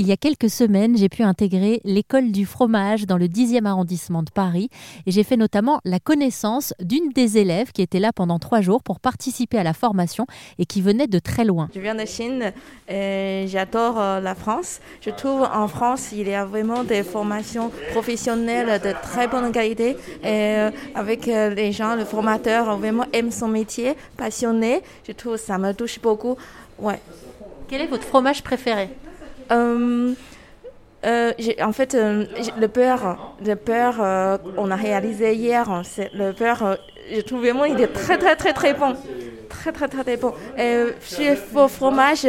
[0.00, 4.22] Il y a quelques semaines, j'ai pu intégrer l'école du fromage dans le 10e arrondissement
[4.22, 4.68] de Paris
[5.06, 8.80] et j'ai fait notamment la connaissance d'une des élèves qui était là pendant trois jours
[8.84, 10.24] pour participer à la formation
[10.60, 11.68] et qui venait de très loin.
[11.74, 12.52] Je viens de Chine
[12.88, 14.78] et j'adore euh, la France.
[15.00, 19.96] Je trouve en France, il y a vraiment des formations professionnelles de très bonne qualité
[20.22, 24.80] et euh, avec euh, les gens, le formateur vraiment aime son métier, passionné.
[25.08, 26.36] Je trouve ça me touche beaucoup.
[26.78, 27.00] Ouais.
[27.66, 28.90] Quel est votre fromage préféré?
[29.50, 30.14] Euh,
[31.06, 32.24] euh, en fait, euh,
[32.60, 33.56] le beurre, le
[34.56, 35.82] on a réalisé hier.
[36.14, 36.76] Le beurre.
[37.14, 38.94] je trouve vraiment il est très très très très bon,
[39.48, 40.32] très très très très bon.
[40.58, 42.26] Et chez vos fromages,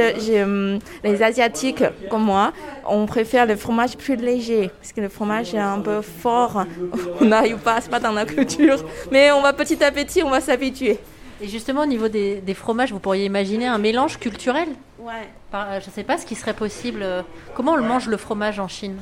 [1.04, 2.54] les asiatiques comme moi,
[2.88, 6.64] on préfère le fromage plus léger parce que le fromage est un peu fort.
[7.22, 8.86] On n'arrive pas, c'est pas dans la culture.
[9.12, 11.00] Mais on va petit à petit, on va s'habituer.
[11.42, 14.68] Et justement, au niveau des, des, fromages, vous pourriez imaginer un mélange culturel
[15.00, 15.30] Ouais.
[15.54, 17.06] je ne sais pas ce qui serait possible.
[17.56, 18.98] Comment on mange le fromage en Chine?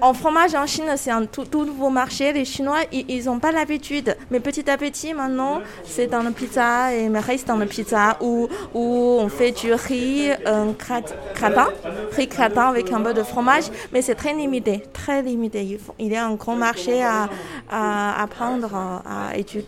[0.00, 2.32] En fromage en Chine, c'est un tout, nouveau marché.
[2.32, 4.16] Les Chinois, ils n'ont pas l'habitude.
[4.30, 8.16] Mais petit à petit, maintenant, c'est dans la pizza et me reste dans la pizza
[8.20, 11.68] où, on fait du riz un gratin,
[12.12, 13.64] riz gratin avec un peu de fromage.
[13.92, 15.78] Mais c'est très limité, très limité.
[15.98, 17.28] Il y a un grand marché à,
[17.70, 19.66] à, à étudier.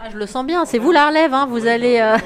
[0.00, 0.64] Ah, je le sens bien.
[0.64, 1.34] C'est vous la relève.
[1.34, 1.46] Hein.
[1.50, 1.98] Vous allez.
[1.98, 2.16] Euh,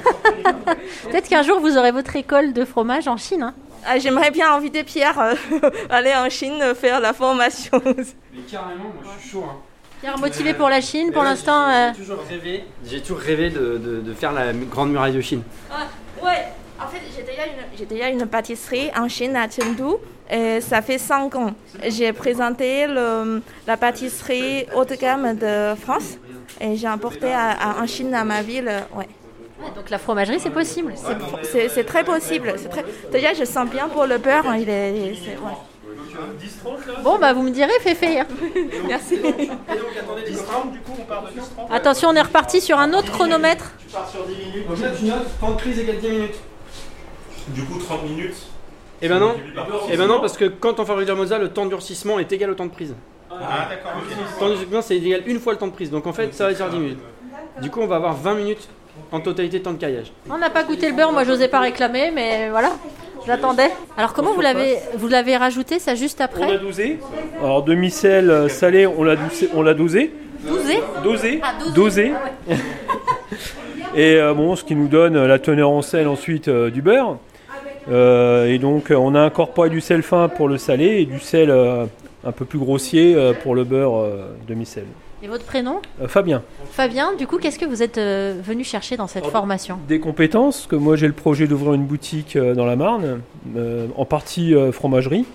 [1.11, 3.43] peut-être qu'un jour, vous aurez votre école de fromage en Chine.
[3.43, 3.55] Hein.
[3.85, 5.35] Ah, j'aimerais bien inviter Pierre euh,
[5.91, 7.83] aller en Chine faire la formation.
[7.85, 9.45] Mais carrément, moi je suis chaud.
[9.45, 9.57] Hein.
[10.01, 11.69] Pierre motivé pour la Chine, pour l'instant.
[11.69, 15.43] J'ai euh, toujours rêvé, j'ai toujours rêvé de, de, faire la grande muraille de Chine.
[15.71, 15.87] Ah,
[16.23, 16.49] ouais,
[16.81, 19.97] en fait j'ai déjà, une, déjà une pâtisserie en Chine à Chengdu.
[20.31, 21.53] Et ça fait 5 ans.
[21.89, 26.17] J'ai présenté le, la pâtisserie haut de gamme de France
[26.59, 28.71] et j'ai apporté en Chine à ma ville.
[28.95, 29.09] Ouais
[29.75, 30.95] donc la fromagerie, c'est possible.
[31.43, 32.55] C'est très possible.
[32.71, 32.85] Très...
[33.11, 34.47] Déjà, je sens bien pour le beurre.
[34.47, 35.15] Hein, il est,
[37.03, 38.21] Bon, bah vous me direz, Féfé.
[38.21, 38.27] Hein.
[38.87, 39.19] Merci.
[41.71, 43.73] Attention, on est reparti sur un autre chronomètre.
[43.79, 44.69] Tu pars sur 10 minutes.
[44.69, 46.41] Donc là, tu notes, temps de prise égale 10 minutes.
[47.49, 48.37] Du coup, 30 minutes.
[49.01, 51.49] Et eh ben non, et eh ben non parce que quand on fait Moza, le
[51.49, 52.95] temps de durcissement est égal au temps de prise.
[53.29, 54.01] Ah, d'accord.
[54.01, 55.91] Le temps de durcissement, c'est égal une fois le temps de prise.
[55.91, 57.01] Donc en fait, ça va dire 10 minutes.
[57.61, 58.69] Du coup, on va avoir 20 minutes
[59.11, 60.13] en totalité temps de caillage.
[60.31, 62.73] On n'a pas goûté le beurre, moi j'osais pas réclamer, mais voilà,
[63.27, 63.71] j'attendais.
[63.97, 66.99] Alors comment vous l'avez vous l'avez rajouté ça juste après On l'a dosé.
[67.41, 69.17] Alors demi-sel euh, salé, on l'a
[69.55, 70.13] on l'a dosé.
[70.47, 71.41] Dosé Dosé.
[71.43, 72.13] Ah, dosé.
[72.51, 72.55] Ah,
[73.97, 77.19] et euh, bon, ce qui nous donne la teneur en sel ensuite euh, du beurre.
[77.89, 81.51] et donc on a incorporé du sel fin pour le salé et du sel
[82.25, 84.07] un peu plus grossier pour le beurre
[84.47, 84.85] demi-sel.
[85.23, 86.43] Et votre prénom euh, Fabien.
[86.73, 90.67] Fabien, du coup, qu'est-ce que vous êtes euh, venu chercher dans cette formation Des compétences,
[90.67, 93.21] que moi j'ai le projet d'ouvrir une boutique euh, dans la Marne,
[93.97, 95.27] en partie fromagerie,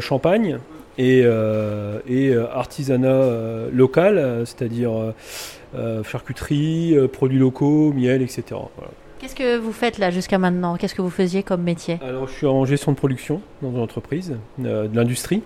[0.00, 0.58] champagne
[0.98, 4.90] et, et artisanat local, c'est-à-dire
[6.04, 8.60] charcuterie, produits locaux, miel, etc.
[9.18, 10.76] Qu'est-ce que vous faites là jusqu'à maintenant?
[10.76, 11.98] Qu'est-ce que vous faisiez comme métier?
[12.02, 15.42] Alors je suis en gestion de production dans une entreprise, de l'industrie.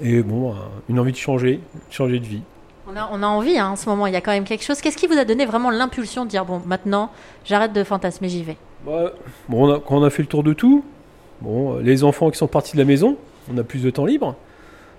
[0.00, 0.54] Et bon,
[0.88, 2.42] une envie de changer, de changer de vie.
[2.88, 4.80] On a, envie hein, en ce moment, il y a quand même quelque chose.
[4.80, 7.10] Qu'est-ce qui vous a donné vraiment l'impulsion de dire bon, maintenant,
[7.44, 8.56] j'arrête de fantasmer, j'y vais?
[8.84, 9.12] Bah,
[9.48, 10.84] bon, Quand on a fait le tour de tout,
[11.40, 13.16] bon, les enfants qui sont partis de la maison,
[13.52, 14.34] on a plus de temps libre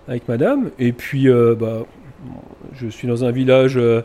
[0.08, 0.72] avec madame.
[0.80, 1.84] Et puis, euh, bah,
[2.74, 4.02] je suis dans un village, euh,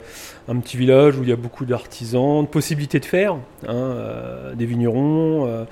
[0.48, 3.34] un petit village où il y a beaucoup d'artisans, de possibilités de faire,
[3.66, 5.66] hein, euh, des vignerons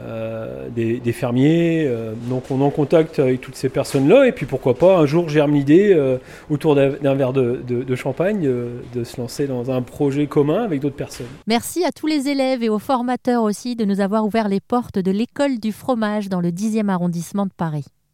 [0.00, 1.86] euh, des, fermiers.
[1.86, 4.26] Euh, donc on est en contact avec toutes ces personnes-là.
[4.26, 6.18] Et puis pourquoi pas, un jour germe l'idée, euh,
[6.50, 10.96] autour d'un verre de, de champagne, de se lancer dans un projet commun avec d'autres
[10.96, 11.26] personnes.
[11.46, 14.98] Merci à tous les élèves et aux formateurs aussi de nous avoir ouvert les portes
[14.98, 17.84] de l'école du fromage dans le 10e arrondissement de Paris.